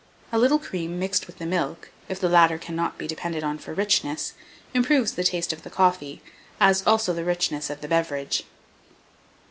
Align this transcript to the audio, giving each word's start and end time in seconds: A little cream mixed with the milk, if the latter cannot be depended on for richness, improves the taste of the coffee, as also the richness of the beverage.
A 0.31 0.39
little 0.39 0.57
cream 0.57 0.97
mixed 0.97 1.27
with 1.27 1.37
the 1.37 1.45
milk, 1.45 1.91
if 2.09 2.19
the 2.19 2.27
latter 2.27 2.57
cannot 2.57 2.97
be 2.97 3.05
depended 3.05 3.43
on 3.43 3.59
for 3.59 3.71
richness, 3.71 4.33
improves 4.73 5.11
the 5.11 5.23
taste 5.23 5.53
of 5.53 5.61
the 5.61 5.69
coffee, 5.69 6.23
as 6.59 6.81
also 6.87 7.13
the 7.13 7.23
richness 7.23 7.69
of 7.69 7.81
the 7.81 7.87
beverage. 7.87 8.41